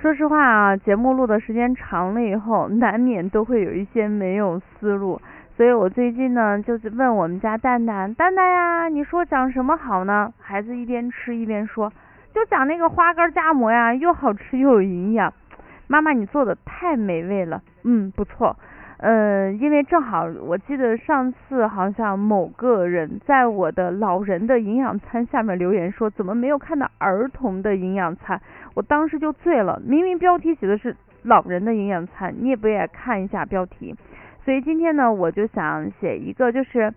[0.00, 5.20] 说实话啊，节目录的时间长了以后，难免都会有一些没有思路，
[5.58, 10.32] 所以我最近呢，就是问我们家蛋蛋，蛋蛋呀，你说讲什么好呢？
[10.40, 11.92] 孩子一边吃一边说，
[12.32, 15.34] 就讲那个花干夹馍呀，又好吃又有营养。
[15.86, 18.56] 妈妈，你做的太美味了，嗯，不错。
[19.00, 28.38] 呃，因为正好我记得上次好像某个人在我的老人的营养餐下面留言说，怎么没有看到儿童的营养餐？
[28.74, 33.94] 我当时就醉了，明明标题写的是老人的营养餐，你也不也看一下标题？
[34.44, 36.92] 所以今天呢，我就想写一个就是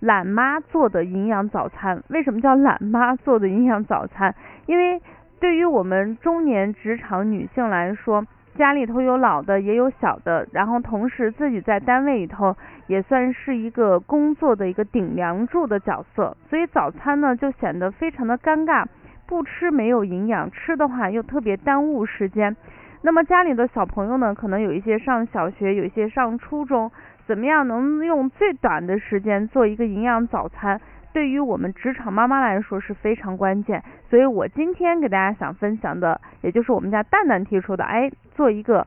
[0.00, 2.02] 懒妈做的营养早餐。
[2.08, 4.34] 为什么叫懒妈做的营养早餐？
[4.66, 5.00] 因为
[5.40, 8.26] 对于我们中年职场女性来说。
[8.58, 12.56] 家里头有老的，也有小的，然后同时自己在单位里头
[12.88, 18.84] 也算是一个工作的一个顶梁柱的角色，所以早餐呢就显得非常的尴尬，
[19.28, 22.56] 不吃没有营养，吃的话又特别耽误时间。
[23.02, 26.90] 那么家里的小朋友呢，可能有一些上小学，有一些上初中，
[27.28, 30.80] 怎么样能用最短的时间做一个营养早餐？
[31.18, 38.86] 对于我们职场妈妈来说是非常关键，所以我今天给大家想分享的，也就是我们家蛋蛋提出的，哎，做一个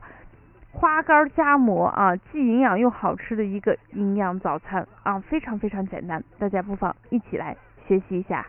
[0.72, 7.54] 花干夹馍啊，既营养又好吃的一个营养早餐啊，非常非常简单，大家不妨一起来
[7.86, 8.46] 学习一下。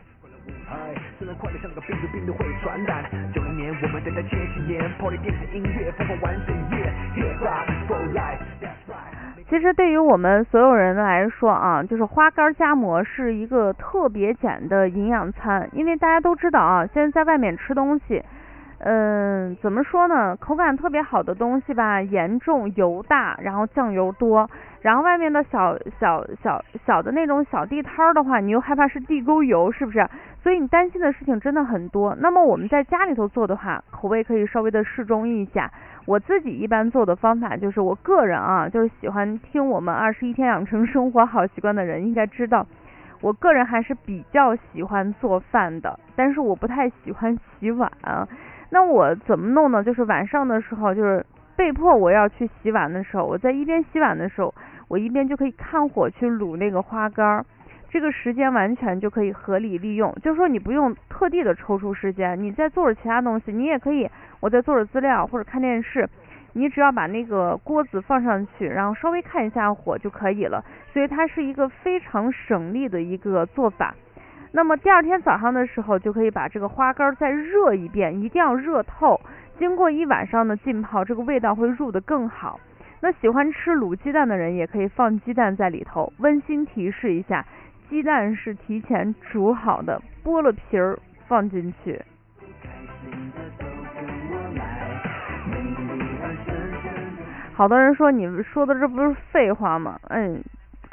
[9.54, 18.24] 其实对于我们所有人来说啊，就是花干夹馍是一个特别简的营养餐，因为大家都知道啊，现在在外面吃东西，
[18.80, 20.36] 嗯，怎么说呢？
[20.38, 24.50] 口感特别好的东西吧，盐重油大，然后酱油多，
[24.82, 30.04] 然后外面的小小小小的那种小地摊儿的话，你又害怕是地沟油，是不是？
[30.42, 32.18] 所以你担心的事情真的很多。
[32.20, 35.70] 那么我们在家里头做的话，口味可以稍微的适中一下。
[36.06, 42.68] 我自己一般做的方法就是，我个人啊，就是喜欢听我们二十一天养成生活好习惯的人应该知道，
[43.22, 47.90] 我个人还是比较喜欢做饭的，但是我不太喜欢洗碗。
[48.70, 49.84] 那我怎么弄呢？
[49.84, 51.26] 就是晚上的时候，就是
[51.56, 54.54] 被迫我要去洗碗的时候，我在一边洗碗的时候，
[54.90, 57.46] 我一边就可以看火去卤那个花干儿。
[57.94, 64.10] 这个时间完全就可以合理利用，就是说你不用特地的抽出时间，你在做着其他东西，你也可以
[64.40, 66.10] 我在做着资料或者看电视，
[66.54, 70.66] 你只要把那个锅子放上去，然后稍微看一下火就可以了。
[70.92, 73.94] 所以它是一个非常省力的一个做法。
[74.54, 79.22] 那么第二天早上的时候，就可以把这个花干再热一遍，一定要热透。
[79.60, 82.60] 经过一晚上的浸泡，这个味道会入得更好。
[83.02, 86.12] 那喜欢吃卤鸡蛋的人也可以放鸡蛋在里头。
[86.18, 87.46] 温馨提示一下。
[87.94, 92.02] 鸡蛋是提前煮好的，剥了皮儿放进去。
[97.54, 100.00] 好多人说你们说的这不是废话吗？
[100.10, 100.44] 嗯。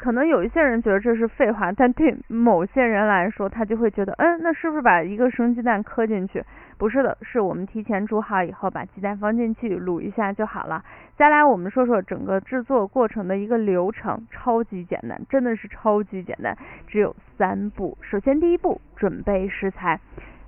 [0.01, 6.43] 可能有一些人觉得这是废话，但对某些人来说，他就会觉得，嗯，那是不是把一个生鸡蛋磕进去？
[6.79, 10.83] 不是的，是我们提前煮好以后，把鸡蛋放进去卤一下就好了。
[11.15, 16.57] 再来，我们说说整个制作过程的一个流程，超级简单，真的是超级简单，
[16.87, 17.95] 只有三步。
[18.01, 19.99] 首先，第一步，准备食材。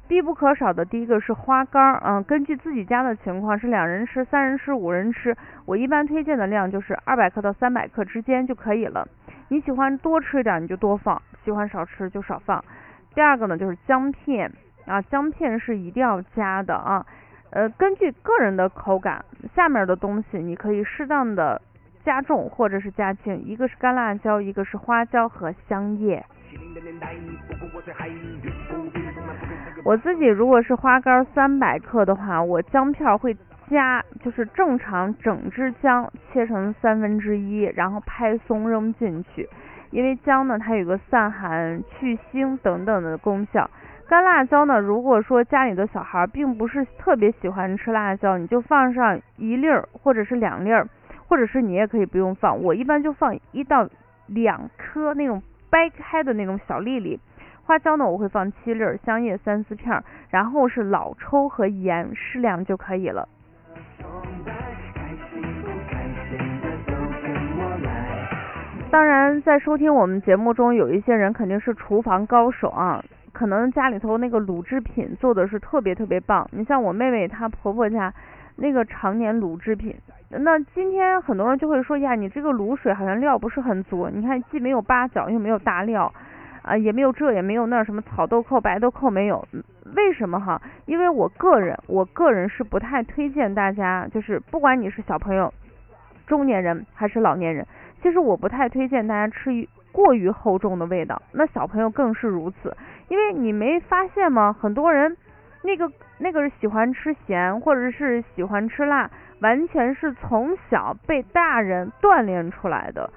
[0.06, 5.36] 必不可少的第一个是花干儿，嗯，根据自己家的情况是两人吃、三人吃、五人吃，
[5.66, 9.08] 我一般推荐的量就是二百克到三百克之间就可以了。
[9.54, 12.66] 你喜欢多吃一点你就多放，喜欢少吃就少放。
[13.14, 14.52] 第二个呢就是姜片
[14.88, 17.06] 啊，姜片是一定要加的啊，
[17.52, 19.24] 呃，根据个人的口感，
[19.56, 21.62] 下面的东西你可以适当的
[22.04, 26.26] 加重或者是加轻，一个是干辣椒，一个是花椒和香叶。
[29.84, 33.38] 我自己如果是花干三百克的话，我姜片会
[33.74, 39.50] 加，就是正常整只姜切成三分之一，然后拍松扔进去。
[39.92, 43.70] 因为姜呢，它有个散寒、去腥等等的功效。
[44.08, 50.88] 干辣椒呢，如果说家里的小孩并不是特别喜欢吃辣椒，你就放上一粒儿或者是两粒儿，
[51.28, 52.62] 或者是你也可以不用放。
[52.64, 53.90] 我一般就放一到
[54.28, 57.20] 两颗那种掰开的那种小粒粒。
[57.66, 63.30] 花椒呢我会放七粒儿，香叶三四片，然后是老抽和盐适量就可以了。
[68.94, 76.48] 当然，在收听我们节目中，有一些人肯定是厨房高手啊，可能家里头那个卤制品做的是特别特别棒。
[76.52, 78.14] 你像我妹妹她婆婆家
[78.56, 79.96] 那个常年卤制品，
[80.30, 86.14] 那今天很多人就会说呀，你这个卤水好像料不是很足，你看既没有八角又没有大料
[86.62, 89.44] 啊，也没有这也没有那什么草豆蔻、白豆蔻没有，
[89.96, 90.62] 为什么哈？
[90.86, 95.52] 因为我个人我个人是不太推荐大家，就是不管你是小朋友、
[96.28, 97.66] 中年人还是老年人。
[98.04, 99.50] 其实我不太推荐大家吃
[99.94, 102.76] 过于厚重的味道，那小朋友更是如此。
[103.08, 104.52] 因为你没发现吗？
[104.52, 105.16] 很多人
[105.64, 109.10] 那个那个是喜欢吃咸，或者是喜欢吃辣，
[109.40, 113.10] 完全是从小被大人锻炼出来的。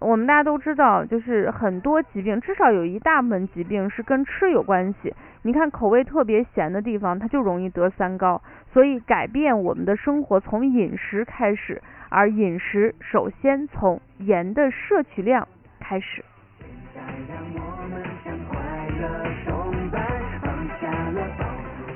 [0.00, 5.14] 我们大家都知道，就是很多疾病，至少有一大部分疾病是跟吃有关系。
[5.42, 8.40] 你看口味特别咸的地方，它就容易得三高。
[8.72, 11.82] 所以改变我们的生活从饮食开始。
[12.10, 15.46] 而饮食首先从盐的摄取量
[15.78, 16.24] 开始。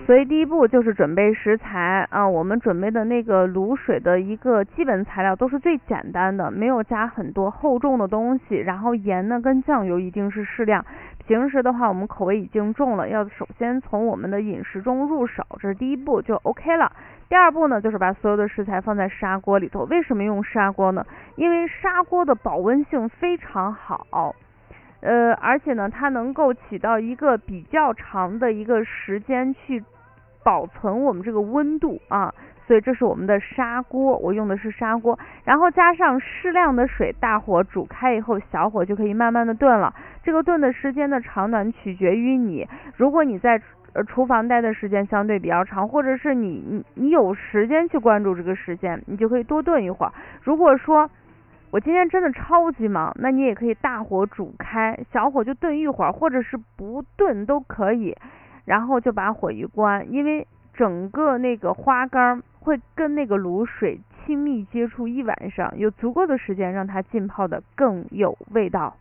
[0.06, 8.56] 所以第一步就是准备食材啊，我们准备的那个卤水的一个基本材料都是最简单的，没有加很多厚重的东西。
[8.56, 10.85] 然后盐呢跟酱油一定是适量。
[11.27, 16.93] 平时的话我们口味已经重了，要首先从我们的饮食中入手，这是第一步就 OK 了。
[17.31, 19.85] 第二步呢就是把所有的食材放在砂锅里头。
[19.87, 21.07] 为什么用砂锅呢？
[21.37, 24.35] 因为砂锅的保温性非常好。
[25.05, 29.85] 呃，而且呢，它能够起到一个比较长的一个时间去
[30.43, 32.33] 保存我们这个温度啊，
[32.67, 39.95] 所以这是我们的砂锅，我用的是砂锅，然后加上适量的水，大火煮开以后，小火就可以慢慢的炖了。
[40.23, 42.67] 这个炖的时间的长短取决于你，
[42.97, 43.61] 如果你在
[43.93, 50.12] 呃厨房待的时间相对比较长，或者是你你你有时间去关注这个时间，你就可以多炖一会儿。
[50.43, 51.11] 如果说
[51.75, 58.17] 我今天真的超级忙，那你也可以大火煮开，小火就炖一会儿，或者是不炖都可以，
[58.65, 68.94] 然后就把火一关，因为整个那个花干会跟那个卤水亲密接触一晚上，有足够的时间让它浸泡的更有味道。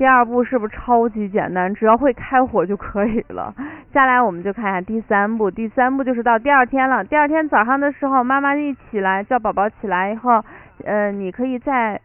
[0.00, 1.74] 第二步是不是超级简单？
[1.74, 3.54] 只要会开火就可以了。
[3.92, 7.04] 下来我们就看一下第三步，第三步就是到第二天了。
[7.04, 10.42] 第二天早上的时候，妈妈一起来叫宝宝起来以后，
[10.86, 12.00] 呃，你可以在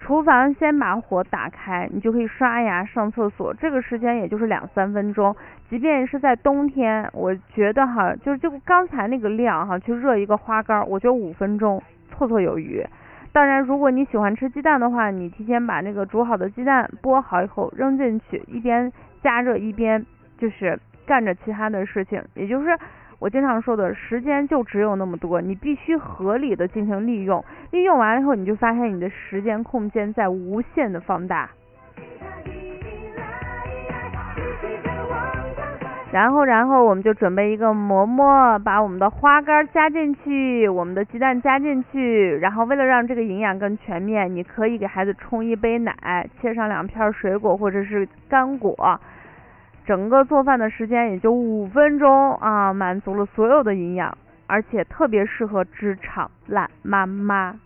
[0.00, 3.54] 厨房先把火打开，你就可以刷牙上厕所。
[3.54, 5.34] 这个时间也就是两三分钟。
[5.70, 11.82] 即便是在冬天，我觉得哈，就就刚才那个量哈，去热一个花干，我觉得五分钟
[12.14, 12.84] 绰绰有余。
[13.34, 18.92] 当然，如果你喜欢吃鸡蛋的话，你提前把那个煮好的鸡蛋剥好以后扔进去，一边
[19.24, 20.06] 加热一边
[20.38, 22.22] 就是干着其他的事情。
[22.34, 22.78] 也就是
[23.18, 27.44] 我经常说的时间就只有那么多，你必须合理的进行利用。
[27.72, 31.50] 利用完了以后，你就发现你的时间空间在无限的放大。
[36.14, 42.36] 然后，然后我们就准备一个馍馍，把我们的花干加进去，我们的鸡蛋加进去。
[42.36, 49.00] 然后，为了让这个营养更全面，你可以给孩子冲一杯奶，切上两片水果或者是干果。
[49.84, 54.16] 整个做饭的时间也就五分钟啊，满足了所有的营养，
[54.46, 57.56] 而且特别适合职场懒妈妈。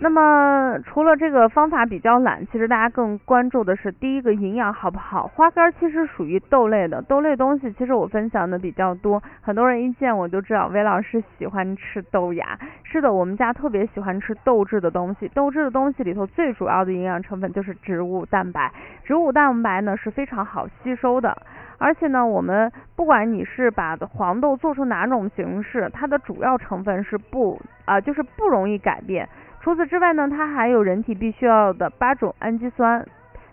[0.00, 5.26] 那么除了这个方法比较懒，其实大家更关注的是第一个营养好不好？
[5.26, 12.58] 花干其实属于豆类的，豆类东西其实我分享的比较多，很多人一见我就知道韦老师喜欢吃豆芽。
[12.84, 18.72] 是的，我们家特别喜欢吃豆制的东西，豆制的东西里头最主要的营养成分就是植物蛋白，
[19.04, 21.36] 植物蛋白呢是非常好吸收的。
[21.78, 29.28] 而且呢，我们不管你是把黄豆做出哪种形式，它的主要成分是不啊，就是不容易改变。
[29.60, 33.06] 除此之外呢，它还有人体必须要的八种氨基酸，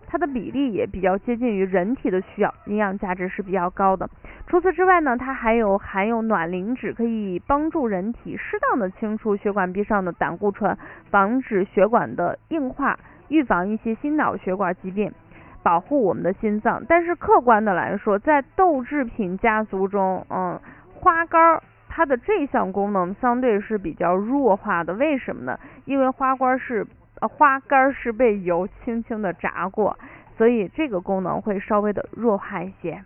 [0.08, 4.10] 它的比例也比较接近于人体的需要，营养价值是比较高的。
[4.48, 10.78] 除此之外呢，它还有含有卵磷脂，可以帮助人体适当的清除血管壁上的胆固醇，
[11.10, 15.12] 防止血管的硬化，预防一些心脑血管疾病。
[15.66, 20.62] 保护我们的心脏，但是客观的来说，在豆制品家族中，嗯，
[20.94, 24.94] 花干儿它的这项功能相对是比较弱化的。
[24.94, 25.60] 为什么呢？
[25.86, 26.86] 因为花干是
[27.20, 29.98] 呃花干是被油轻轻的炸过，
[30.38, 33.04] 所以这个功能会稍微的弱化一些。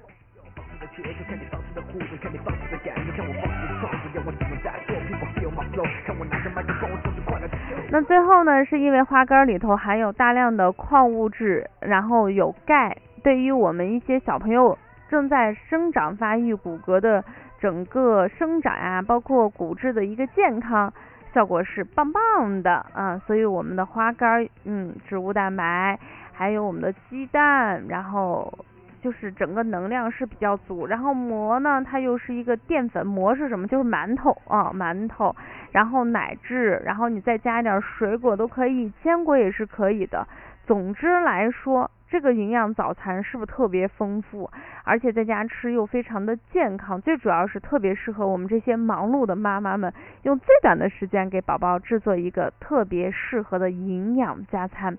[7.92, 14.78] 那最后呢，是因为花干里头含有大量的矿物质，然后有钙，对于我们一些小朋友
[15.10, 17.24] 正在生长发育、骨骼的
[17.60, 20.94] 整个生长呀，包括骨质的一个健康
[21.34, 23.18] 效果是棒棒的啊。
[23.26, 25.98] 所以我们的花干，嗯，植物蛋白，
[26.32, 28.54] 还有我们的鸡蛋，然后。
[29.02, 33.68] 就是整个能量是比较足，然后馍呢，它又是一个淀粉，馍是什么？
[33.68, 35.36] 就是馒头啊，馒头，
[35.72, 40.28] 然后奶制，然后你再加一点水果都可以，坚果也是可以的。
[40.66, 44.50] 总之来说，这个营养早餐是不是特别丰富？
[44.84, 54.98] 而且在家吃又非常的健康，最主要是特别适合我们这些忙碌的妈妈们，用最短的时间给宝宝制作一个特别适合的营养加餐。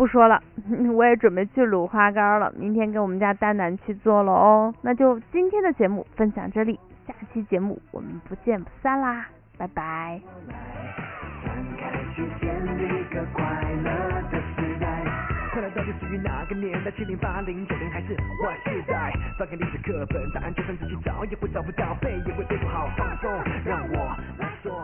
[0.00, 0.42] 不说了，
[0.96, 2.50] 我也准备去卤花干了。
[2.56, 4.74] 明天跟我们家丹丹去做了哦。
[4.80, 9.26] 那就今天的节目分享这里，下期节目我们不见不散啦，
[9.58, 10.18] 拜拜。
[15.52, 16.90] 快乐到底属于哪个年代？
[16.92, 19.12] 七零八零九零还是 Y 世代？
[19.38, 22.88] 翻开历史课本，答案就算自己找也会找不到，背也会背不好。
[22.96, 23.30] 放松，
[23.66, 24.82] 让我来说。